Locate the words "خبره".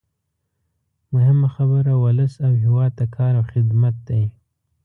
1.55-1.93